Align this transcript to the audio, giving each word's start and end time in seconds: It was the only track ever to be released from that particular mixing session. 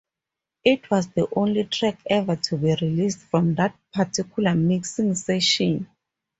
It 0.63 0.89
was 0.89 1.09
the 1.09 1.27
only 1.35 1.63
track 1.65 2.01
ever 2.09 2.35
to 2.35 2.57
be 2.57 2.75
released 2.81 3.19
from 3.19 3.53
that 3.53 3.75
particular 3.93 4.55
mixing 4.55 5.13
session. 5.13 5.87